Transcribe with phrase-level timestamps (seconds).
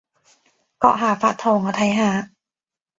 [0.79, 2.31] 閣下發圖我睇下